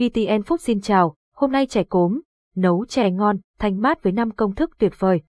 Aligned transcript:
VTN 0.00 0.40
Food 0.40 0.56
xin 0.56 0.80
chào, 0.80 1.14
hôm 1.36 1.52
nay 1.52 1.66
chè 1.66 1.82
cốm, 1.84 2.20
nấu 2.56 2.84
chè 2.86 3.10
ngon, 3.10 3.36
thanh 3.58 3.80
mát 3.80 4.02
với 4.02 4.12
năm 4.12 4.30
công 4.30 4.54
thức 4.54 4.70
tuyệt 4.78 4.92
vời. 4.98 5.20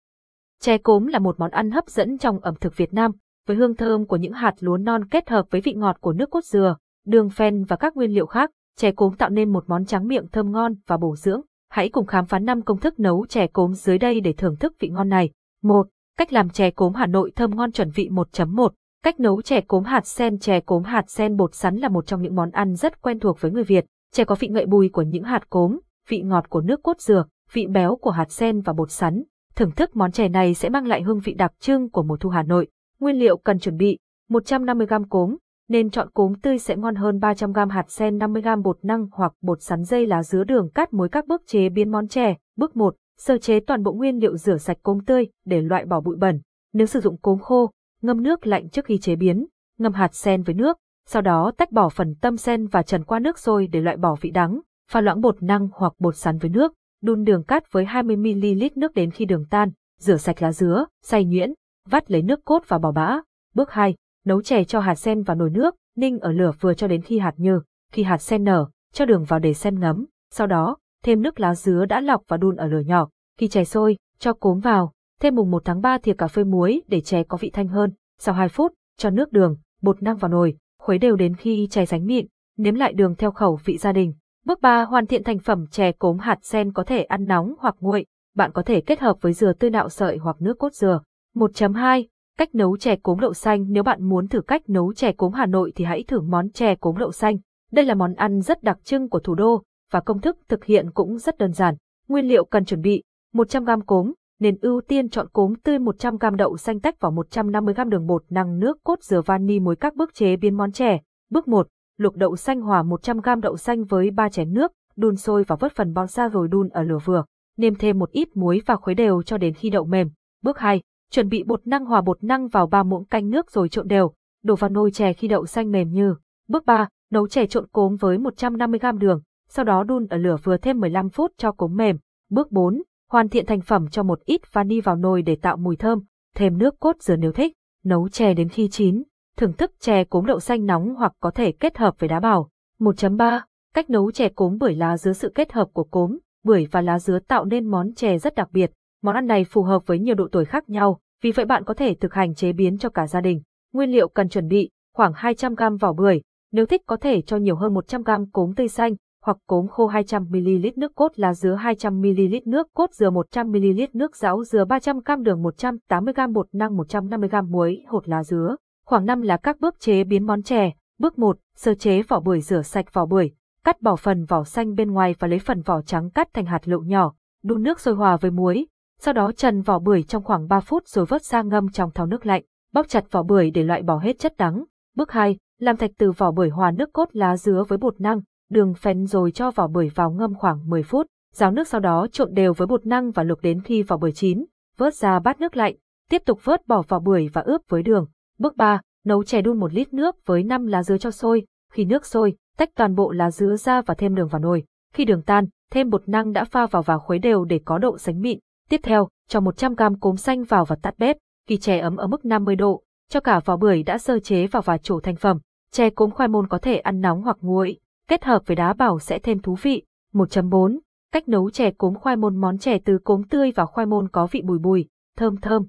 Chè 0.62 0.78
cốm 0.78 1.08
là 1.08 1.20
một 1.20 1.40
món 1.40 1.51
ăn 1.51 1.71
hấp 1.71 1.88
dẫn 1.88 2.17
trong 2.17 2.40
ẩm 2.40 2.55
thực 2.62 2.78
Việt 2.78 2.94
Nam, 2.94 3.12
với 3.47 3.57
hương 3.57 3.76
thơm 3.76 4.05
của 4.05 4.15
những 4.15 4.34
hạt 4.34 4.54
lúa 4.60 4.78
non 4.78 5.05
kết 5.05 5.29
hợp 5.29 5.46
với 5.49 5.62
vị 5.62 5.73
ngọt 5.73 5.97
của 6.02 6.13
nước 6.13 6.29
cốt 6.29 6.44
dừa, 6.44 6.76
đường 7.05 7.29
phèn 7.29 7.63
và 7.63 7.76
các 7.76 7.96
nguyên 7.96 8.12
liệu 8.12 8.26
khác, 8.26 8.52
chè 8.78 8.92
cốm 8.92 9.15
tạo 9.15 9.29
nên 9.29 9.54
một 9.54 9.63
món 9.68 9.86
tráng 9.86 10.07
miệng 10.07 10.28
thơm 10.28 10.52
ngon 10.52 10.76
và 10.88 10.98
bổ 10.98 11.16
dưỡng. 11.16 11.42
Hãy 11.70 11.90
cùng 11.90 12.06
khám 12.06 12.26
phá 12.26 12.40
năm 12.40 12.62
công 12.62 12.80
thức 12.80 13.00
nấu 13.00 13.26
chè 13.26 13.48
cốm 13.48 13.74
dưới 13.74 13.98
đây 13.98 14.20
để 14.20 14.34
thưởng 14.34 14.56
thức 14.56 14.74
vị 14.80 14.90
ngon 14.90 15.10
này. 15.10 15.30
1. 15.64 15.88
Cách 16.18 16.34
làm 16.34 16.50
chè 16.50 16.72
cốm 16.72 16.94
Hà 16.94 17.06
Nội 17.06 17.32
thơm 17.36 17.56
ngon 17.56 17.72
chuẩn 17.72 17.92
vị 17.92 18.10
1.1 18.12 18.70
Cách 19.04 19.20
nấu 19.20 19.42
chè 19.42 19.62
cốm 19.62 19.84
hạt 19.84 20.08
sen 20.08 20.40
Chè 20.40 20.60
cốm 20.60 20.84
hạt 20.84 21.10
sen 21.10 21.38
bột 21.38 21.56
sắn 21.56 21.78
là 21.78 21.90
một 21.90 22.06
trong 22.06 22.22
những 22.22 22.36
món 22.36 22.52
ăn 22.52 22.76
rất 22.76 23.02
quen 23.02 23.20
thuộc 23.20 23.42
với 23.42 23.52
người 23.52 23.64
Việt. 23.64 23.86
Chè 24.16 24.25
có 24.25 24.36
vị 24.39 24.48
ngậy 24.48 24.66
bùi 24.66 24.89
của 24.89 25.02
những 25.02 25.23
hạt 25.23 25.50
cốm, 25.50 25.80
vị 26.07 26.21
ngọt 26.21 26.50
của 26.50 26.61
nước 26.61 26.83
cốt 26.83 27.01
dừa, 27.01 27.25
vị 27.54 27.68
béo 27.68 27.96
của 27.96 28.11
hạt 28.11 28.32
sen 28.32 28.61
và 28.61 28.74
bột 28.74 28.92
sắn. 28.92 29.24
Thưởng 29.56 29.71
thức 29.71 29.96
món 29.96 30.11
chè 30.11 30.29
này 30.29 30.54
sẽ 30.54 30.70
mang 30.70 30.87
lại 30.87 31.01
hương 31.01 31.20
vị 31.20 31.34
đặc 31.34 31.51
trưng 31.60 31.89
của 31.89 32.03
mùa 32.03 32.17
thu 32.17 32.30
Hà 32.30 32.44
Nội. 32.44 32.67
Nguyên 33.00 33.16
liệu 33.16 33.38
cần 33.38 33.59
chuẩn 33.59 33.78
bị: 33.78 33.97
150g 34.30 35.06
cốm, 35.09 35.38
nên 35.70 35.89
chọn 35.89 36.09
cốm 36.14 36.34
tươi 36.42 36.59
sẽ 36.59 36.75
ngon 36.75 36.95
hơn 36.95 37.17
300g 37.17 37.70
hạt 37.70 37.92
sen 37.92 38.17
50g 38.17 38.61
bột 38.61 38.78
năng 38.81 39.08
hoặc 39.11 39.34
bột 39.42 39.61
sắn 39.61 39.84
dây 39.84 40.08
lá 40.08 40.23
dứa 40.23 40.44
đường 40.44 40.70
cắt 40.70 40.94
muối 40.94 41.09
các 41.09 41.28
bước 41.28 41.42
chế 41.48 41.70
biến 41.70 41.92
món 41.92 42.08
chè. 42.08 42.36
Bước 42.58 42.75
1. 42.75 42.95
Sơ 43.17 43.38
chế 43.38 43.59
toàn 43.59 43.84
bộ 43.84 43.94
nguyên 43.94 44.17
liệu 44.17 44.38
rửa 44.38 44.58
sạch 44.58 44.78
cốm 44.84 45.00
tươi 45.06 45.28
để 45.45 45.62
loại 45.62 45.86
bỏ 45.86 46.02
bụi 46.02 46.16
bẩn. 46.16 46.42
Nếu 46.73 46.88
sử 46.88 47.00
dụng 47.00 47.17
cốm 47.17 47.39
khô, 47.39 47.72
ngâm 48.02 48.23
nước 48.23 48.48
lạnh 48.48 48.70
trước 48.70 48.86
khi 48.86 48.98
chế 48.98 49.16
biến, 49.16 49.45
ngâm 49.80 49.94
hạt 49.94 50.16
sen 50.16 50.44
với 50.44 50.56
nước, 50.56 50.78
sau 51.11 51.22
đó 51.22 51.52
tách 51.58 51.72
bỏ 51.72 51.89
phần 51.89 52.16
tâm 52.22 52.38
sen 52.38 52.67
và 52.67 52.83
trần 52.83 53.03
qua 53.03 53.20
nước 53.20 53.39
sôi 53.39 53.67
để 53.67 53.81
loại 53.81 53.97
bỏ 53.97 54.16
vị 54.22 54.31
đắng, 54.31 54.59
pha 54.92 55.02
loãng 55.02 55.22
bột 55.22 55.44
năng 55.44 55.67
hoặc 55.73 55.94
bột 56.00 56.16
sắn 56.16 56.38
với 56.38 56.50
nước, 56.50 56.73
đun 57.02 57.23
đường 57.23 57.44
cát 57.44 57.72
với 57.72 57.86
20ml 57.86 58.70
nước 58.76 58.94
đến 58.94 59.12
khi 59.12 59.26
đường 59.26 59.45
tan, 59.50 59.72
rửa 60.00 60.17
sạch 60.17 60.42
lá 60.42 60.52
dứa, 60.52 60.86
xay 61.04 61.26
nhuyễn, 61.26 61.54
vắt 61.89 62.12
lấy 62.12 62.22
nước 62.22 62.45
cốt 62.45 62.64
và 62.67 62.78
bỏ 62.78 62.92
bã. 62.92 63.20
Bước 63.56 63.72
2. 63.72 63.95
Nấu 64.26 64.42
chè 64.42 64.64
cho 64.64 64.80
hạt 64.80 64.95
sen 64.95 65.23
vào 65.23 65.36
nồi 65.36 65.50
nước, 65.50 65.76
ninh 65.98 66.20
ở 66.20 66.32
lửa 66.32 66.52
vừa 66.59 66.73
cho 66.73 66.88
đến 66.88 67.02
khi 67.02 67.20
hạt 67.20 67.34
nhừ. 67.38 67.62
Khi 67.92 68.04
hạt 68.04 68.17
sen 68.17 68.44
nở, 68.44 68.67
cho 68.94 69.06
đường 69.06 69.23
vào 69.23 69.39
để 69.39 69.54
sen 69.54 69.80
ngấm. 69.80 70.06
Sau 70.34 70.48
đó, 70.48 70.78
thêm 71.04 71.22
nước 71.22 71.39
lá 71.39 71.56
dứa 71.56 71.86
đã 71.86 72.02
lọc 72.02 72.23
và 72.28 72.38
đun 72.38 72.56
ở 72.56 72.67
lửa 72.67 72.82
nhỏ. 72.86 73.09
Khi 73.38 73.48
chè 73.48 73.64
sôi, 73.64 73.98
cho 74.20 74.34
cốm 74.34 74.59
vào, 74.59 74.92
thêm 75.22 75.36
mùng 75.36 75.52
1 75.52 75.62
tháng 75.66 75.82
3 75.82 75.98
thìa 75.98 76.14
cà 76.14 76.28
phê 76.28 76.44
muối 76.44 76.82
để 76.88 77.02
chè 77.02 77.23
có 77.23 77.38
vị 77.38 77.50
thanh 77.50 77.67
hơn. 77.67 77.94
Sau 78.20 78.36
2 78.36 78.50
phút, 78.50 78.73
cho 78.98 79.09
nước 79.09 79.32
đường, 79.32 79.58
bột 79.82 80.04
năng 80.04 80.17
vào 80.17 80.32
nồi, 80.32 80.58
khuấy 80.82 80.98
đều 80.98 81.16
đến 81.16 81.36
khi 81.36 81.68
chè 81.72 81.86
sánh 81.86 82.06
mịn, 82.06 82.26
nếm 82.58 82.76
lại 82.76 82.94
đường 82.94 83.16
theo 83.16 83.32
khẩu 83.32 83.60
vị 83.66 83.78
gia 83.78 83.92
đình. 83.92 84.14
Bước 84.46 84.62
3. 84.62 84.84
Hoàn 84.84 85.06
thiện 85.06 85.23
thành 85.23 85.40
phẩm 85.40 85.68
chè 85.72 85.92
cốm 85.92 86.18
hạt 86.18 86.40
sen 86.42 86.73
có 86.73 86.84
thể 86.84 87.04
ăn 87.04 87.26
nóng 87.26 87.54
hoặc 87.60 87.76
nguội. 87.80 88.06
Bạn 88.36 88.52
có 88.54 88.62
thể 88.62 88.82
kết 88.82 89.00
hợp 89.00 89.18
với 89.22 89.34
dừa 89.34 89.54
tươi 89.54 89.70
nạo 89.70 89.90
sợi 89.90 90.18
hoặc 90.18 90.36
nước 90.40 90.60
cốt 90.60 90.73
dừa. 90.73 91.02
1.2. 91.36 92.06
Cách 92.38 92.56
nấu 92.56 92.78
chè 92.78 92.96
cốm 92.96 93.20
đậu 93.20 93.34
xanh 93.34 93.66
Nếu 93.70 93.84
bạn 93.84 94.04
muốn 94.04 94.28
thử 94.28 94.42
cách 94.42 94.70
nấu 94.70 94.94
chè 94.94 95.12
cốm 95.12 95.34
Hà 95.34 95.46
Nội 95.46 95.72
thì 95.76 95.86
hãy 95.86 96.04
thử 96.08 96.22
món 96.22 96.50
chè 96.50 96.76
cốm 96.76 96.98
đậu 96.98 97.12
xanh. 97.12 97.38
Đây 97.72 97.86
là 97.86 97.94
món 97.94 98.14
ăn 98.14 98.42
rất 98.42 98.64
đặc 98.64 98.78
trưng 98.84 99.10
của 99.10 99.20
thủ 99.20 99.36
đô, 99.36 99.64
và 99.92 100.00
công 100.00 100.22
thức 100.22 100.38
thực 100.50 100.66
hiện 100.66 100.92
cũng 100.92 101.18
rất 101.18 101.38
đơn 101.38 101.54
giản. 101.54 101.76
Nguyên 102.08 102.28
liệu 102.28 102.45
cần 102.45 102.66
chuẩn 102.66 102.82
bị 102.82 103.04
100g 103.34 103.82
cốm, 103.82 104.14
nên 104.42 104.58
ưu 104.61 104.81
tiên 104.81 105.09
chọn 105.09 105.28
cốm 105.34 105.56
tươi 105.56 105.80
100g 105.80 106.36
đậu 106.36 106.58
xanh 106.58 106.80
tách 106.80 107.00
vào 107.00 107.11
150g 107.11 107.89
đường 107.89 108.08
bột 108.08 108.23
năng 108.30 108.59
nước 108.59 108.78
cốt 108.83 109.03
dừa 109.03 109.22
vani 109.22 109.59
muối 109.59 109.75
các 109.75 109.95
bước 109.95 110.14
chế 110.14 110.36
biến 110.36 110.58
món 110.58 110.72
chè. 110.72 111.00
Bước 111.30 111.48
1. 111.48 111.67
Luộc 111.98 112.16
đậu 112.16 112.36
xanh 112.36 112.61
hòa 112.61 112.83
100g 112.83 113.39
đậu 113.39 113.58
xanh 113.58 113.83
với 113.83 114.11
3 114.11 114.30
chén 114.30 114.53
nước, 114.53 114.72
đun 114.95 115.16
sôi 115.16 115.44
và 115.44 115.56
vớt 115.56 115.75
phần 115.75 115.94
bón 115.94 116.08
ra 116.08 116.30
rồi 116.30 116.48
đun 116.48 116.70
ở 116.70 116.83
lửa 116.83 116.98
vừa. 117.06 117.23
Nêm 117.58 117.75
thêm 117.75 118.00
một 118.00 118.11
ít 118.11 118.38
muối 118.38 118.61
và 118.66 118.75
khuấy 118.75 118.95
đều 118.95 119.22
cho 119.22 119.38
đến 119.38 119.53
khi 119.53 119.70
đậu 119.70 119.86
mềm. 119.86 120.09
Bước 120.44 120.59
2. 120.59 120.81
Chuẩn 121.11 121.30
bị 121.30 121.44
bột 121.44 121.67
năng 121.67 121.86
hòa 121.86 122.02
bột 122.02 122.23
năng 122.23 122.48
vào 122.48 122.67
3 122.67 122.83
muỗng 122.83 123.05
canh 123.05 123.30
nước 123.30 123.52
rồi 123.52 123.70
trộn 123.70 123.87
đều, 123.87 124.11
đổ 124.43 124.55
vào 124.55 124.70
nồi 124.70 124.92
chè 124.92 125.14
khi 125.14 125.27
đậu 125.27 125.45
xanh 125.45 125.71
mềm 125.71 125.89
như. 125.92 126.16
Bước 126.48 126.66
3. 126.66 126.87
Nấu 127.11 127.27
chè 127.27 127.45
trộn 127.45 127.67
cốm 127.67 127.95
với 127.95 128.17
150g 128.17 128.97
đường, 128.97 129.21
sau 129.49 129.66
đó 129.66 129.83
đun 129.83 130.07
ở 130.07 130.17
lửa 130.17 130.35
vừa 130.43 130.57
thêm 130.57 130.79
15 130.79 131.09
phút 131.09 131.31
cho 131.37 131.51
cốm 131.51 131.75
mềm. 131.75 131.97
Bước 132.29 132.51
4 132.51 132.81
Hoàn 133.11 133.29
thiện 133.29 133.45
thành 133.45 133.61
phẩm 133.61 133.88
cho 133.88 134.03
một 134.03 134.19
ít 134.25 134.41
vani 134.53 134.81
vào 134.81 134.95
nồi 134.95 135.22
để 135.22 135.35
tạo 135.35 135.57
mùi 135.57 135.75
thơm, 135.75 135.99
thêm 136.35 136.57
nước 136.57 136.79
cốt 136.79 136.95
dừa 136.99 137.16
nếu 137.16 137.31
thích, 137.31 137.53
nấu 137.83 138.09
chè 138.09 138.33
đến 138.33 138.49
khi 138.49 138.69
chín. 138.69 139.03
Thưởng 139.38 139.53
thức 139.53 139.72
chè 139.79 140.03
cốm 140.03 140.25
đậu 140.25 140.39
xanh 140.39 140.66
nóng 140.66 140.95
hoặc 140.95 141.13
có 141.19 141.31
thể 141.31 141.51
kết 141.51 141.77
hợp 141.77 141.99
với 141.99 142.07
đá 142.07 142.19
bào. 142.19 142.49
1.3. 142.79 143.41
Cách 143.73 143.89
nấu 143.89 144.11
chè 144.11 144.29
cốm 144.29 144.57
bưởi 144.57 144.75
lá 144.75 144.97
dứa 144.97 145.13
sự 145.13 145.31
kết 145.35 145.51
hợp 145.51 145.67
của 145.73 145.83
cốm, 145.83 146.17
bưởi 146.44 146.67
và 146.72 146.81
lá 146.81 146.99
dứa 146.99 147.19
tạo 147.19 147.45
nên 147.45 147.67
món 147.67 147.94
chè 147.94 148.17
rất 148.17 148.35
đặc 148.35 148.47
biệt. 148.51 148.72
Món 149.03 149.16
ăn 149.16 149.25
này 149.25 149.43
phù 149.43 149.63
hợp 149.63 149.81
với 149.85 149.99
nhiều 149.99 150.16
độ 150.16 150.28
tuổi 150.31 150.45
khác 150.45 150.69
nhau, 150.69 150.99
vì 151.22 151.31
vậy 151.31 151.45
bạn 151.45 151.63
có 151.63 151.73
thể 151.73 151.93
thực 151.93 152.13
hành 152.13 152.35
chế 152.35 152.53
biến 152.53 152.78
cho 152.78 152.89
cả 152.89 153.07
gia 153.07 153.22
đình. 153.22 153.41
Nguyên 153.73 153.91
liệu 153.91 154.07
cần 154.07 154.29
chuẩn 154.29 154.47
bị 154.47 154.69
khoảng 154.95 155.13
200g 155.13 155.78
vỏ 155.78 155.93
bưởi, 155.93 156.22
nếu 156.51 156.66
thích 156.66 156.81
có 156.85 156.97
thể 156.97 157.22
cho 157.22 157.38
nhiều 157.38 157.55
hơn 157.55 157.73
100g 157.73 158.25
cốm 158.31 158.55
tươi 158.55 158.67
xanh, 158.67 158.95
hoặc 159.25 159.37
cốm 159.47 159.67
khô 159.67 159.89
200ml 159.89 160.71
nước 160.75 160.95
cốt 160.95 161.11
lá 161.15 161.33
dứa 161.33 161.55
200ml 161.55 162.41
nước 162.45 162.67
cốt 162.73 162.93
dừa 162.93 163.09
100ml 163.09 163.87
nước 163.93 164.15
ráo 164.15 164.43
dừa 164.43 164.65
300g 164.65 165.23
đường 165.23 165.43
180g 165.43 166.33
bột 166.33 166.47
năng 166.53 166.77
150g 166.77 167.49
muối 167.49 167.83
hột 167.87 168.09
lá 168.09 168.23
dứa. 168.23 168.55
Khoảng 168.85 169.05
5 169.05 169.21
là 169.21 169.37
các 169.37 169.59
bước 169.59 169.79
chế 169.79 170.03
biến 170.03 170.25
món 170.25 170.43
chè. 170.43 170.71
Bước 170.99 171.19
1, 171.19 171.37
sơ 171.55 171.73
chế 171.73 172.01
vỏ 172.01 172.19
bưởi 172.19 172.41
rửa 172.41 172.61
sạch 172.61 172.93
vỏ 172.93 173.05
bưởi, 173.05 173.31
cắt 173.63 173.81
bỏ 173.81 173.95
phần 173.95 174.25
vỏ 174.25 174.43
xanh 174.43 174.75
bên 174.75 174.91
ngoài 174.91 175.15
và 175.19 175.27
lấy 175.27 175.39
phần 175.39 175.61
vỏ 175.61 175.81
trắng 175.81 176.09
cắt 176.09 176.29
thành 176.33 176.45
hạt 176.45 176.67
lựu 176.67 176.83
nhỏ, 176.83 177.13
đun 177.43 177.63
nước 177.63 177.79
sôi 177.79 177.95
hòa 177.95 178.17
với 178.17 178.31
muối, 178.31 178.67
sau 178.99 179.13
đó 179.13 179.31
trần 179.31 179.61
vỏ 179.61 179.79
bưởi 179.79 180.03
trong 180.03 180.23
khoảng 180.23 180.47
3 180.47 180.59
phút 180.59 180.87
rồi 180.87 181.05
vớt 181.05 181.23
ra 181.23 181.41
ngâm 181.41 181.69
trong 181.69 181.91
thau 181.91 182.05
nước 182.05 182.25
lạnh, 182.25 182.43
bóc 182.73 182.87
chặt 182.89 183.11
vỏ 183.11 183.23
bưởi 183.23 183.51
để 183.51 183.63
loại 183.63 183.81
bỏ 183.81 183.97
hết 183.97 184.19
chất 184.19 184.37
đắng. 184.37 184.63
Bước 184.95 185.11
2, 185.11 185.37
làm 185.59 185.77
thạch 185.77 185.91
từ 185.97 186.11
vỏ 186.11 186.31
bưởi 186.31 186.49
hòa 186.49 186.71
nước 186.71 186.93
cốt 186.93 187.09
lá 187.11 187.37
dứa 187.37 187.63
với 187.67 187.77
bột 187.77 188.01
năng, 188.01 188.21
đường 188.51 188.73
phèn 188.73 189.06
rồi 189.06 189.31
cho 189.31 189.51
vào 189.51 189.67
bưởi 189.67 189.89
vào 189.95 190.12
ngâm 190.12 190.35
khoảng 190.35 190.69
10 190.69 190.84
phút, 190.84 191.07
ráo 191.34 191.51
nước 191.51 191.67
sau 191.67 191.79
đó 191.79 192.07
trộn 192.12 192.34
đều 192.34 192.53
với 192.53 192.67
bột 192.67 192.85
năng 192.85 193.12
và 193.12 193.23
luộc 193.23 193.41
đến 193.41 193.62
khi 193.62 193.84
vào 193.84 194.00
bưởi 194.00 194.12
chín, 194.12 194.45
vớt 194.78 194.95
ra 194.95 195.19
bát 195.19 195.39
nước 195.39 195.57
lạnh, 195.57 195.75
tiếp 196.09 196.22
tục 196.25 196.39
vớt 196.44 196.67
bỏ 196.67 196.81
vào 196.88 197.00
bưởi 197.00 197.28
và 197.34 197.41
ướp 197.41 197.61
với 197.69 197.84
đường. 197.84 198.06
Bước 198.40 198.57
3, 198.57 198.81
nấu 199.06 199.23
chè 199.23 199.41
đun 199.41 199.59
1 199.59 199.73
lít 199.73 199.94
nước 199.94 200.16
với 200.25 200.44
5 200.44 200.67
lá 200.67 200.84
dứa 200.84 200.97
cho 200.97 201.11
sôi, 201.11 201.45
khi 201.73 201.85
nước 201.85 202.06
sôi, 202.06 202.35
tách 202.57 202.69
toàn 202.75 202.95
bộ 202.95 203.11
lá 203.11 203.31
dứa 203.31 203.56
ra 203.56 203.81
và 203.81 203.94
thêm 203.94 204.16
đường 204.16 204.28
vào 204.28 204.41
nồi. 204.41 204.63
Khi 204.94 205.06
đường 205.06 205.22
tan, 205.22 205.45
thêm 205.72 205.90
bột 205.90 206.09
năng 206.09 206.34
đã 206.34 206.44
pha 206.44 206.66
vào 206.66 206.81
và 206.81 206.97
khuấy 206.97 207.19
đều 207.19 207.45
để 207.45 207.59
có 207.66 207.78
độ 207.78 207.97
sánh 207.97 208.22
mịn. 208.22 208.40
Tiếp 208.69 208.79
theo, 208.84 209.07
cho 209.28 209.40
100g 209.40 209.95
cốm 210.00 210.17
xanh 210.17 210.44
vào 210.44 210.66
và 210.66 210.75
tắt 210.75 210.94
bếp. 210.97 211.17
Khi 211.47 211.57
chè 211.57 211.79
ấm 211.79 211.95
ở 211.95 212.07
mức 212.07 212.25
50 212.25 212.56
độ, 212.56 212.84
cho 213.09 213.19
cả 213.19 213.40
vỏ 213.45 213.57
bưởi 213.57 213.84
đã 213.84 213.97
sơ 213.97 214.19
chế 214.19 214.47
vào 214.47 214.61
và 214.61 214.78
trổ 214.78 215.00
thành 215.00 215.16
phẩm. 215.16 215.40
Chè 215.72 215.90
cốm 215.90 216.11
khoai 216.11 216.29
môn 216.29 216.47
có 216.47 216.57
thể 216.57 216.78
ăn 216.78 217.01
nóng 217.01 217.22
hoặc 217.22 217.38
nguội, 217.41 217.79
kết 218.11 218.23
hợp 218.23 218.44
với 218.45 218.55
đá 218.55 218.73
bảo 218.73 218.99
sẽ 218.99 219.19
thêm 219.19 219.39
thú 219.39 219.55
vị. 219.61 219.83
1.4. 220.13 220.79
Cách 221.11 221.27
nấu 221.27 221.49
chè 221.49 221.72
cốm 221.72 221.95
khoai 221.95 222.16
môn 222.16 222.38
món 222.41 222.57
chè 222.57 222.77
từ 222.85 222.99
cốm 223.03 223.23
tươi 223.29 223.51
và 223.55 223.66
khoai 223.66 223.85
môn 223.85 224.09
có 224.09 224.27
vị 224.31 224.41
bùi 224.41 224.59
bùi, 224.59 224.88
thơm 225.17 225.38
thơm. 225.38 225.67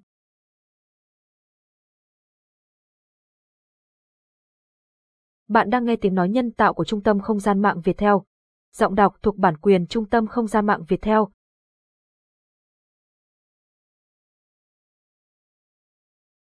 Bạn 5.49 5.71
đang 5.71 5.85
nghe 5.85 5.97
tiếng 5.97 6.15
nói 6.15 6.29
nhân 6.29 6.51
tạo 6.53 6.75
của 6.75 6.85
Trung 6.85 7.03
tâm 7.03 7.21
Không 7.21 7.39
gian 7.39 7.63
mạng 7.63 7.81
Việt 7.85 7.99
Theo. 7.99 8.25
Giọng 8.73 8.95
đọc 8.95 9.17
thuộc 9.23 9.37
bản 9.37 9.57
quyền 9.57 9.87
Trung 9.87 10.09
tâm 10.09 10.27
Không 10.27 10.47
gian 10.47 10.67
mạng 10.67 10.85
Việt 10.89 11.03
Theo. 11.03 11.29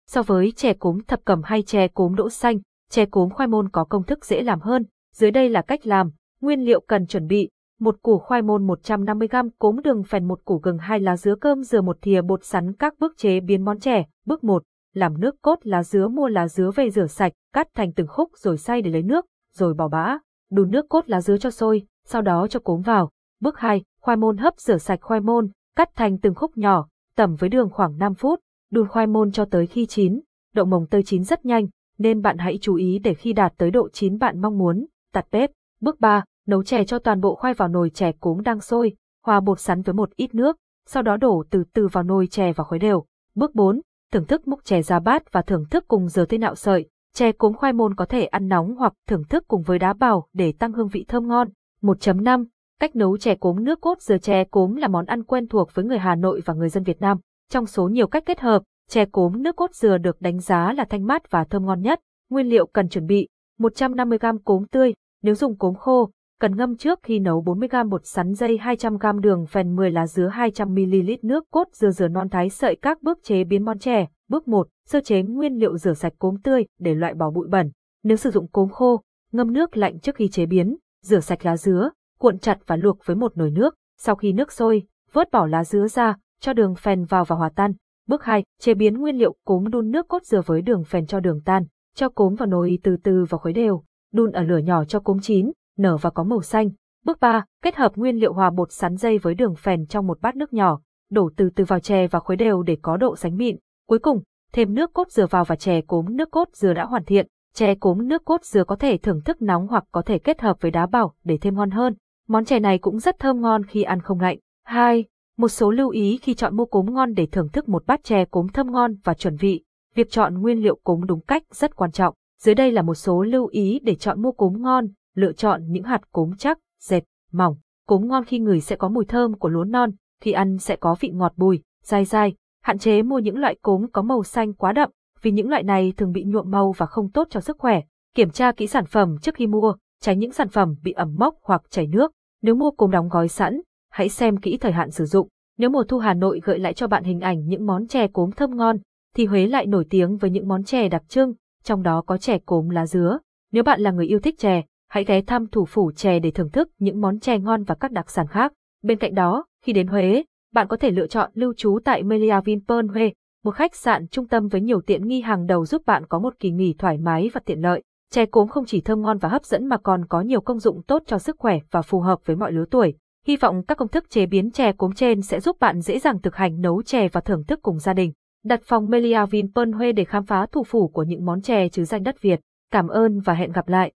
So 0.07 0.23
với 0.23 0.53
chè 0.57 0.75
cốm 0.75 0.99
thập 1.03 1.25
cẩm 1.25 1.43
hay 1.45 1.63
chè 1.63 1.89
cốm 1.89 2.15
đỗ 2.15 2.31
xanh, 2.31 2.59
chè 2.91 3.07
cốm 3.07 3.31
khoai 3.31 3.49
môn 3.49 3.69
có 3.69 3.84
công 3.84 4.05
thức 4.05 4.25
dễ 4.25 4.43
làm 4.43 4.61
hơn, 4.61 4.87
dưới 5.16 5.31
đây 5.31 5.49
là 5.49 5.62
cách 5.62 5.87
làm, 5.87 6.10
nguyên 6.41 6.60
liệu 6.60 6.81
cần 6.81 7.06
chuẩn 7.06 7.27
bị, 7.27 7.49
một 7.81 7.97
củ 8.03 8.19
khoai 8.19 8.43
môn 8.43 8.66
150g, 8.66 9.51
cốm 9.59 9.83
đường 9.84 10.03
phèn 10.03 10.24
một 10.24 10.45
củ 10.45 10.59
gừng 10.59 10.78
hai 10.78 11.01
lá 11.01 11.16
dứa 11.16 11.34
cơm 11.34 11.63
dừa 11.63 11.80
một 11.80 11.98
thìa 12.03 12.22
bột 12.22 12.45
sắn 12.45 12.72
các 12.72 12.95
bước 12.98 13.16
chế 13.16 13.41
biến 13.41 13.65
món 13.65 13.80
chè. 13.80 14.04
Bước 14.27 14.45
1, 14.45 14.63
làm 14.95 15.21
nước 15.21 15.42
cốt 15.42 15.59
lá 15.63 15.83
dứa 15.83 16.09
mua 16.09 16.28
lá 16.28 16.48
dứa 16.48 16.71
về 16.77 16.91
rửa 16.91 17.07
sạch, 17.07 17.33
cắt 17.53 17.68
thành 17.74 17.92
từng 17.92 18.07
khúc 18.07 18.30
rồi 18.36 18.59
xay 18.59 18.83
để 18.83 18.91
lấy 18.91 19.03
nước, 19.03 19.27
rồi 19.53 19.74
bỏ 19.74 19.89
bã, 19.89 20.18
đun 20.51 20.71
nước 20.71 20.89
cốt 20.89 21.09
lá 21.09 21.21
dứa 21.21 21.36
cho 21.36 21.51
sôi, 21.51 21.86
sau 22.07 22.22
đó 22.22 22.47
cho 22.51 22.60
cốm 22.60 22.80
vào. 22.80 23.10
Bước 23.41 23.59
2, 23.59 23.83
khoai 24.01 24.16
môn 24.16 24.36
hấp 24.36 24.54
rửa 24.59 24.78
sạch 24.78 25.01
khoai 25.03 25.21
môn, 25.21 25.51
cắt 25.77 25.91
thành 25.95 26.19
từng 26.19 26.34
khúc 26.34 26.59
nhỏ, 26.59 26.89
tẩm 27.16 27.34
với 27.34 27.48
đường 27.48 27.71
khoảng 27.71 27.98
5 27.98 28.15
phút, 28.15 28.41
đun 28.71 28.89
khoai 28.89 29.07
môn 29.07 29.33
cho 29.33 29.45
tới 29.45 29.66
khi 29.66 29.86
chín. 29.86 30.21
Đậu 30.54 30.65
mồng 30.65 30.86
tơi 30.86 31.03
chín 31.03 31.24
rất 31.24 31.45
nhanh, 31.45 31.66
nên 31.98 32.22
bạn 32.22 32.39
hãy 32.39 32.59
chú 32.60 32.74
ý 32.74 32.98
để 32.98 33.15
khi 33.15 33.33
đạt 33.33 33.53
tới 33.57 33.71
độ 33.71 33.89
chín 33.89 34.19
bạn 34.19 34.41
mong 34.41 34.59
muốn, 34.59 34.86
tạt 35.16 35.27
bếp. 35.30 35.51
Bước 35.80 36.01
3, 36.01 36.24
nấu 36.47 36.63
chè 36.63 36.84
cho 36.84 36.98
toàn 36.98 37.21
bộ 37.21 37.34
khoai 37.34 37.54
vào 37.54 37.68
nồi 37.68 37.91
chè 37.91 38.13
cốm 38.21 38.42
đang 38.42 38.60
sôi, 38.60 38.97
hòa 39.24 39.41
bột 39.41 39.60
sắn 39.60 39.83
với 39.83 39.95
một 39.95 40.16
ít 40.16 40.34
nước, 40.34 40.57
sau 40.86 41.03
đó 41.03 41.16
đổ 41.16 41.45
từ 41.51 41.65
từ 41.72 41.89
vào 41.89 42.04
nồi 42.04 42.27
chè 42.27 42.53
và 42.53 42.65
khuấy 42.65 42.78
đều. 42.78 43.04
Bước 43.34 43.54
4, 43.54 43.80
thưởng 44.13 44.24
thức 44.24 44.48
múc 44.48 44.65
chè 44.65 44.83
ra 44.83 45.01
bát 45.01 45.33
và 45.33 45.42
thưởng 45.42 45.65
thức 45.71 45.84
cùng 45.89 46.09
dừa 46.09 46.24
tươi 46.24 46.39
nạo 46.39 46.54
sợi. 46.54 46.89
Chè 47.15 47.33
cốm 47.33 47.54
khoai 47.54 47.72
môn 47.72 47.95
có 47.95 48.04
thể 48.04 48.24
ăn 48.24 48.48
nóng 48.48 48.77
hoặc 48.77 48.92
thưởng 49.09 49.24
thức 49.24 49.45
cùng 49.48 49.63
với 49.63 49.78
đá 49.78 49.92
bào 49.92 50.27
để 50.33 50.53
tăng 50.59 50.72
hương 50.72 50.89
vị 50.89 51.04
thơm 51.09 51.28
ngon. 51.28 51.48
1.5 51.83 52.45
Cách 52.80 52.97
nấu 52.97 53.19
chè 53.19 53.34
cốm 53.34 53.65
nước 53.65 53.80
cốt 53.80 54.01
dừa 54.01 54.19
chè 54.19 54.45
cốm 54.45 54.74
là 54.74 54.89
món 54.89 55.07
ăn 55.07 55.24
quen 55.24 55.48
thuộc 55.48 55.74
với 55.74 55.84
người 55.84 55.98
Hà 55.98 56.15
Nội 56.15 56.41
và 56.45 56.54
người 56.54 56.69
dân 56.69 56.83
Việt 56.83 57.01
Nam. 57.01 57.19
Trong 57.51 57.66
số 57.66 57.89
nhiều 57.89 58.07
cách 58.07 58.22
kết 58.27 58.41
hợp, 58.41 58.62
chè 58.89 59.04
cốm 59.04 59.42
nước 59.42 59.57
cốt 59.57 59.74
dừa 59.74 59.98
được 59.98 60.21
đánh 60.21 60.41
giá 60.41 60.72
là 60.72 60.84
thanh 60.84 61.07
mát 61.07 61.30
và 61.30 61.45
thơm 61.45 61.66
ngon 61.66 61.83
nhất. 61.83 62.01
Nguyên 62.30 62.47
liệu 62.47 62.66
cần 62.66 62.89
chuẩn 62.89 63.07
bị 63.07 63.28
150g 63.59 64.39
cốm 64.45 64.65
tươi, 64.66 64.95
nếu 65.22 65.34
dùng 65.34 65.57
cốm 65.57 65.74
khô, 65.74 66.10
cần 66.41 66.57
ngâm 66.57 66.77
trước 66.77 66.98
khi 67.03 67.18
nấu 67.18 67.42
40g 67.42 67.89
bột 67.89 68.07
sắn 68.07 68.34
dây 68.34 68.59
200g 68.59 69.21
đường 69.21 69.47
phèn 69.47 69.77
10 69.77 69.91
lá 69.91 70.07
dứa 70.07 70.28
200ml 70.28 71.16
nước 71.22 71.45
cốt 71.51 71.68
dừa 71.72 71.91
dừa 71.91 72.09
non 72.09 72.28
thái 72.28 72.51
sợi 72.51 72.77
các 72.83 73.03
bước 73.03 73.18
chế 73.22 73.45
biến 73.45 73.65
món 73.65 73.78
chè. 73.78 74.07
Bước 74.28 74.48
1. 74.48 74.68
Sơ 74.86 75.01
chế 75.01 75.22
nguyên 75.22 75.54
liệu 75.54 75.78
rửa 75.78 75.95
sạch 75.95 76.13
cốm 76.18 76.36
tươi 76.42 76.66
để 76.78 76.95
loại 76.95 77.15
bỏ 77.15 77.30
bụi 77.30 77.48
bẩn. 77.48 77.71
Nếu 78.04 78.16
sử 78.16 78.30
dụng 78.30 78.48
cốm 78.48 78.68
khô, 78.68 79.03
ngâm 79.33 79.53
nước 79.53 79.77
lạnh 79.77 80.01
trước 80.01 80.15
khi 80.15 80.28
chế 80.28 80.47
biến, 80.47 80.77
rửa 81.03 81.21
sạch 81.21 81.47
lá 81.47 81.57
dứa, 81.57 81.91
cuộn 82.19 82.39
chặt 82.39 82.59
và 82.66 82.77
luộc 82.77 82.98
với 83.04 83.16
một 83.16 83.36
nồi 83.36 83.51
nước. 83.51 83.74
Sau 83.98 84.15
khi 84.15 84.33
nước 84.33 84.53
sôi, 84.53 84.83
vớt 85.12 85.30
bỏ 85.33 85.47
lá 85.47 85.65
dứa 85.65 85.89
ra, 85.89 86.16
cho 86.41 86.53
đường 86.53 86.74
phèn 86.74 87.04
vào 87.04 87.24
và 87.24 87.36
hòa 87.36 87.51
tan. 87.57 87.72
Bước 88.07 88.24
2. 88.24 88.45
Chế 88.60 88.74
biến 88.74 88.95
nguyên 88.95 89.19
liệu 89.19 89.34
cốm 89.45 89.71
đun 89.71 89.91
nước 89.91 90.09
cốt 90.09 90.24
dừa 90.24 90.41
với 90.47 90.62
đường 90.62 90.84
phèn 90.84 91.07
cho 91.07 91.21
đường 91.21 91.41
tan. 91.45 91.65
Cho 91.95 92.09
cốm 92.09 92.34
vào 92.34 92.47
nồi 92.47 92.78
từ 92.83 92.97
từ 93.03 93.24
và 93.28 93.39
khuấy 93.39 93.54
đều. 93.54 93.83
Đun 94.16 94.33
ở 94.33 94.42
lửa 94.42 94.59
nhỏ 94.59 94.84
cho 94.84 95.01
cốm 95.01 95.21
chín, 95.21 95.51
nở 95.78 95.97
và 95.97 96.10
có 96.10 96.24
màu 96.24 96.42
xanh. 96.42 96.71
Bước 97.04 97.21
3. 97.21 97.45
Kết 97.63 97.77
hợp 97.77 97.97
nguyên 97.97 98.16
liệu 98.16 98.33
hòa 98.33 98.51
bột 98.51 98.72
sắn 98.72 98.97
dây 98.97 99.18
với 99.18 99.34
đường 99.34 99.54
phèn 99.54 99.86
trong 99.86 100.07
một 100.07 100.21
bát 100.21 100.36
nước 100.36 100.53
nhỏ. 100.53 100.80
Đổ 101.10 101.30
từ 101.36 101.51
từ 101.51 101.65
vào 101.65 101.80
chè 101.80 102.07
và 102.07 102.21
khuấy 102.21 102.36
đều 102.36 102.63
để 102.63 102.77
có 102.83 102.97
độ 102.97 103.16
sánh 103.16 103.36
mịn. 103.36 103.57
Cuối 103.89 103.98
cùng, 103.98 104.22
thêm 104.53 104.74
nước 104.74 104.92
cốt 104.92 105.10
dừa 105.10 105.27
vào 105.27 105.45
và 105.45 105.57
chè 105.57 105.80
cốm 105.80 106.16
nước 106.16 106.30
cốt 106.30 106.48
dừa 106.53 106.72
đã 106.72 106.84
hoàn 106.84 107.04
thiện. 107.04 107.27
Chè 107.54 107.74
cốm 107.74 108.09
nước 108.09 108.24
cốt 108.24 108.45
dừa 108.45 108.65
có 108.65 108.77
thể 108.77 108.97
thưởng 108.97 109.21
thức 109.24 109.42
nóng 109.42 109.66
hoặc 109.66 109.84
có 109.92 110.03
thể 110.03 110.19
kết 110.19 110.41
hợp 110.41 110.60
với 110.60 110.71
đá 110.71 110.86
bảo 110.86 111.15
để 111.24 111.39
thêm 111.41 111.54
ngon 111.54 111.71
hơn. 111.71 111.95
Món 112.28 112.45
chè 112.45 112.60
này 112.60 112.78
cũng 112.78 112.98
rất 112.98 113.19
thơm 113.19 113.41
ngon 113.41 113.65
khi 113.65 113.83
ăn 113.83 114.01
không 114.01 114.21
lạnh. 114.21 114.39
2. 114.65 115.04
Một 115.39 115.48
số 115.48 115.71
lưu 115.71 115.91
ý 115.91 116.19
khi 116.22 116.34
chọn 116.34 116.57
mua 116.57 116.65
cốm 116.65 116.95
ngon 116.95 117.15
để 117.15 117.27
thưởng 117.27 117.48
thức 117.48 117.69
một 117.69 117.86
bát 117.86 118.04
chè 118.04 118.24
cốm 118.24 118.48
thơm 118.48 118.72
ngon 118.72 118.95
và 119.04 119.15
chuẩn 119.15 119.36
vị. 119.36 119.65
Việc 119.95 120.10
chọn 120.10 120.39
nguyên 120.41 120.62
liệu 120.62 120.78
cốm 120.84 121.01
đúng 121.07 121.21
cách 121.21 121.42
rất 121.54 121.77
quan 121.77 121.92
trọng. 121.92 122.15
Dưới 122.47 122.54
đây 122.54 122.72
là 122.72 122.83
một 122.83 122.95
số 122.95 123.22
lưu 123.22 123.47
ý 123.47 123.81
để 123.83 123.95
chọn 123.95 124.22
mua 124.22 124.33
cốm 124.33 124.63
ngon, 124.63 124.87
lựa 125.15 125.33
chọn 125.33 125.63
những 125.69 125.83
hạt 125.83 126.13
cốm 126.13 126.31
chắc, 126.39 126.59
dẹp, 126.81 127.04
mỏng. 127.33 127.57
Cốm 127.87 128.09
ngon 128.09 128.25
khi 128.25 128.39
người 128.39 128.60
sẽ 128.60 128.77
có 128.77 128.89
mùi 128.89 129.04
thơm 129.04 129.39
của 129.39 129.48
lúa 129.48 129.65
non, 129.65 129.91
khi 130.21 130.33
ăn 130.33 130.59
sẽ 130.59 130.77
có 130.77 130.97
vị 131.01 131.09
ngọt 131.09 131.33
bùi, 131.37 131.63
dai 131.83 132.04
dai. 132.04 132.34
Hạn 132.63 132.78
chế 132.78 133.03
mua 133.03 133.19
những 133.19 133.39
loại 133.39 133.57
cốm 133.63 133.87
có 133.93 134.03
màu 134.03 134.22
xanh 134.22 134.53
quá 134.53 134.72
đậm, 134.72 134.91
vì 135.22 135.31
những 135.31 135.48
loại 135.48 135.63
này 135.63 135.93
thường 135.97 136.13
bị 136.13 136.25
nhuộm 136.25 136.51
màu 136.51 136.72
và 136.72 136.87
không 136.87 137.10
tốt 137.10 137.27
cho 137.31 137.41
sức 137.41 137.59
khỏe. 137.59 137.81
Kiểm 138.15 138.31
tra 138.31 138.53
kỹ 138.53 138.66
sản 138.66 138.87
phẩm 138.87 139.16
trước 139.22 139.34
khi 139.34 139.47
mua, 139.47 139.75
tránh 140.01 140.19
những 140.19 140.33
sản 140.33 140.48
phẩm 140.48 140.75
bị 140.83 140.93
ẩm 140.93 141.16
mốc 141.19 141.34
hoặc 141.43 141.63
chảy 141.71 141.87
nước. 141.87 142.13
Nếu 142.43 142.54
mua 142.54 142.71
cốm 142.71 142.91
đóng 142.91 143.09
gói 143.09 143.28
sẵn, 143.28 143.60
hãy 143.91 144.09
xem 144.09 144.37
kỹ 144.37 144.57
thời 144.57 144.72
hạn 144.72 144.91
sử 144.91 145.04
dụng. 145.04 145.28
Nếu 145.59 145.71
mùa 145.71 145.84
thu 145.84 145.98
Hà 145.98 146.15
Nội 146.15 146.41
gợi 146.45 146.59
lại 146.59 146.75
cho 146.75 146.87
bạn 146.87 147.04
hình 147.04 147.21
ảnh 147.21 147.47
những 147.47 147.66
món 147.66 147.87
chè 147.87 148.07
cốm 148.09 148.31
thơm 148.31 148.57
ngon, 148.57 148.77
thì 149.15 149.27
Huế 149.27 149.47
lại 149.47 149.66
nổi 149.66 149.87
tiếng 149.91 150.16
với 150.16 150.31
những 150.31 150.48
món 150.48 150.65
chè 150.65 150.89
đặc 150.89 151.03
trưng, 151.09 151.33
trong 151.66 151.83
đó 151.83 152.03
có 152.07 152.18
chè 152.18 152.39
cốm 152.39 152.68
lá 152.68 152.86
dứa. 152.86 153.18
Nếu 153.53 153.63
bạn 153.63 153.80
là 153.80 153.91
người 153.91 154.07
yêu 154.07 154.18
thích 154.21 154.39
chè, 154.39 154.63
hãy 154.89 155.04
ghé 155.04 155.21
thăm 155.22 155.47
thủ 155.47 155.65
phủ 155.65 155.92
chè 155.92 156.18
để 156.18 156.30
thưởng 156.30 156.51
thức 156.51 156.68
những 156.78 157.01
món 157.01 157.21
chè 157.21 157.39
ngon 157.39 157.65
và 157.65 157.74
các 157.74 157.92
đặc 157.92 158.10
sản 158.10 158.27
khác. 158.27 158.53
Bên 158.83 158.98
cạnh 158.98 159.15
đó, 159.15 159.45
khi 159.65 159.72
đến 159.72 159.86
Huế, 159.86 160.24
bạn 160.53 160.68
có 160.68 160.77
thể 160.77 160.91
lựa 160.91 161.07
chọn 161.07 161.30
lưu 161.34 161.54
trú 161.57 161.78
tại 161.84 162.03
Melia 162.03 162.41
Vinpearl 162.45 162.89
Huế, 162.91 163.13
một 163.45 163.51
khách 163.51 163.74
sạn 163.74 164.09
trung 164.09 164.28
tâm 164.28 164.48
với 164.48 164.60
nhiều 164.60 164.80
tiện 164.80 165.09
nghi 165.09 165.21
hàng 165.21 165.47
đầu 165.47 165.66
giúp 165.66 165.83
bạn 165.86 166.07
có 166.07 166.18
một 166.18 166.34
kỳ 166.39 166.51
nghỉ 166.51 166.74
thoải 166.78 166.98
mái 166.98 167.30
và 167.33 167.41
tiện 167.45 167.60
lợi. 167.60 167.83
Chè 168.12 168.27
cốm 168.27 168.48
không 168.48 168.65
chỉ 168.65 168.80
thơm 168.80 169.03
ngon 169.03 169.19
và 169.19 169.28
hấp 169.28 169.45
dẫn 169.45 169.66
mà 169.66 169.77
còn 169.77 170.04
có 170.04 170.21
nhiều 170.21 170.41
công 170.41 170.59
dụng 170.59 170.83
tốt 170.83 171.03
cho 171.07 171.19
sức 171.19 171.36
khỏe 171.39 171.59
và 171.71 171.83
phù 171.83 172.01
hợp 172.01 172.19
với 172.24 172.36
mọi 172.36 172.53
lứa 172.53 172.65
tuổi. 172.71 172.95
Hy 173.27 173.36
vọng 173.36 173.62
các 173.69 173.78
công 173.78 173.89
thức 173.89 174.10
chế 174.10 174.27
biến 174.27 174.51
chè 174.51 174.72
cốm 174.72 174.92
trên 174.92 175.22
sẽ 175.22 175.41
giúp 175.41 175.57
bạn 175.60 175.80
dễ 175.80 175.98
dàng 175.98 176.21
thực 176.22 176.36
hành 176.36 176.60
nấu 176.60 176.83
chè 176.83 177.09
và 177.09 177.21
thưởng 177.21 177.45
thức 177.45 177.59
cùng 177.62 177.78
gia 177.78 177.92
đình. 177.92 178.12
Đặt 178.47 178.60
phòng 178.65 178.91
Melia 178.91 179.27
Vinpearl 179.31 179.72
Huê 179.72 179.93
để 179.93 180.04
khám 180.04 180.27
phá 180.27 180.47
thủ 180.53 180.65
phủ 180.65 180.89
của 180.89 181.03
những 181.03 181.25
món 181.25 181.43
chè 181.43 181.69
chứ 181.69 181.84
danh 181.84 182.03
đất 182.03 182.22
Việt. 182.22 182.41
Cảm 182.71 182.89
ơn 182.89 183.21
và 183.21 183.34
hẹn 183.34 183.53
gặp 183.53 183.69
lại. 183.69 183.93